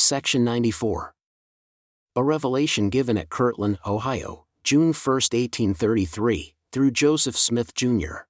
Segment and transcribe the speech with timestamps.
[0.00, 1.14] Section 94.
[2.16, 8.24] A revelation given at Kirtland, Ohio, June 1, 1833, through Joseph Smith, Jr.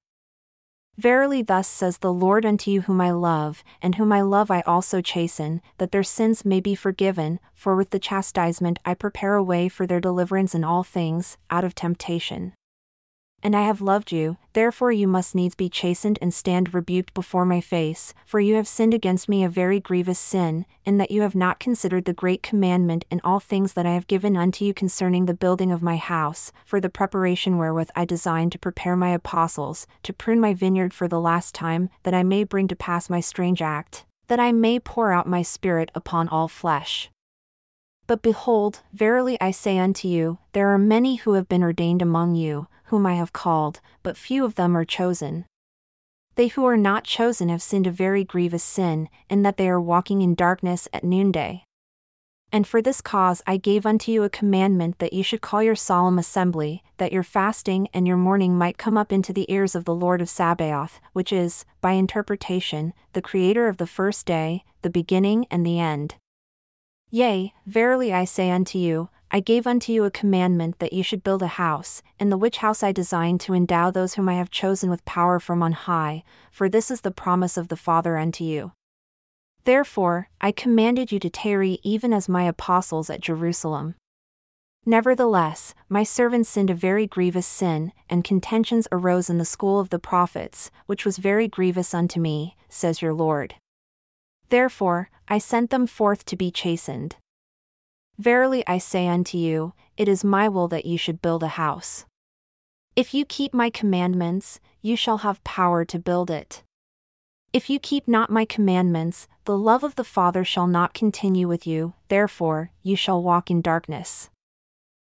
[0.97, 4.61] Verily, thus says the Lord unto you, whom I love, and whom I love I
[4.61, 9.43] also chasten, that their sins may be forgiven, for with the chastisement I prepare a
[9.43, 12.53] way for their deliverance in all things, out of temptation
[13.43, 17.45] and I have loved you, therefore you must needs be chastened and stand rebuked before
[17.45, 21.21] my face, for you have sinned against me a very grievous sin, in that you
[21.21, 24.73] have not considered the great commandment in all things that I have given unto you
[24.73, 29.09] concerning the building of my house, for the preparation wherewith I designed to prepare my
[29.09, 33.09] apostles, to prune my vineyard for the last time, that I may bring to pass
[33.09, 37.09] my strange act, that I may pour out my spirit upon all flesh.
[38.07, 42.35] But behold, verily I say unto you, there are many who have been ordained among
[42.35, 45.45] you, whom I have called, but few of them are chosen.
[46.35, 49.81] They who are not chosen have sinned a very grievous sin, in that they are
[49.81, 51.63] walking in darkness at noonday.
[52.51, 55.75] And for this cause I gave unto you a commandment that you should call your
[55.75, 59.85] solemn assembly, that your fasting and your mourning might come up into the ears of
[59.85, 64.89] the Lord of Sabaoth, which is, by interpretation, the Creator of the first day, the
[64.89, 66.15] beginning and the end.
[67.09, 71.23] Yea, verily I say unto you, I gave unto you a commandment that you should
[71.23, 74.51] build a house, and the which house I designed to endow those whom I have
[74.51, 78.43] chosen with power from on high, for this is the promise of the Father unto
[78.43, 78.73] you.
[79.63, 83.95] Therefore, I commanded you to tarry even as my apostles at Jerusalem.
[84.85, 89.91] Nevertheless, my servants sinned a very grievous sin, and contentions arose in the school of
[89.91, 93.55] the prophets, which was very grievous unto me, says your Lord.
[94.49, 97.15] Therefore, I sent them forth to be chastened.
[98.21, 102.05] Verily I say unto you, it is my will that you should build a house.
[102.95, 106.61] If you keep my commandments, you shall have power to build it.
[107.51, 111.65] If you keep not my commandments, the love of the Father shall not continue with
[111.65, 114.29] you, therefore, you shall walk in darkness.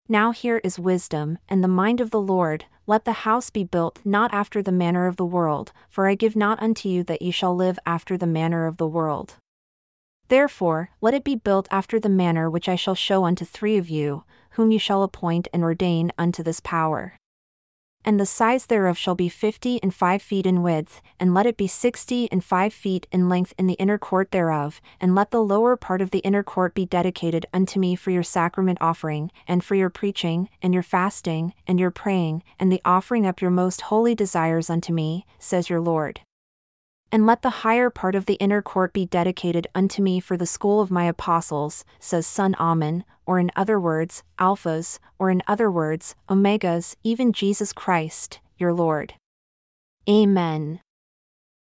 [0.07, 3.99] Now here is wisdom, and the mind of the Lord, let the house be built
[4.05, 7.31] not after the manner of the world, for I give not unto you that ye
[7.31, 9.37] shall live after the manner of the world.
[10.29, 13.89] Therefore, let it be built after the manner which I shall show unto three of
[13.89, 17.15] you, whom you shall appoint and ordain unto this power.
[18.05, 21.57] And the size thereof shall be fifty and five feet in width, and let it
[21.57, 25.43] be sixty and five feet in length in the inner court thereof, and let the
[25.43, 29.63] lower part of the inner court be dedicated unto me for your sacrament offering, and
[29.63, 33.81] for your preaching, and your fasting, and your praying, and the offering up your most
[33.81, 36.21] holy desires unto me, says your Lord
[37.11, 40.45] and let the higher part of the inner court be dedicated unto me for the
[40.45, 45.69] school of my apostles, says Son Ahman, or in other words, Alphus, or in other
[45.69, 49.13] words, Omegus, even Jesus Christ, your Lord.
[50.09, 50.81] Amen.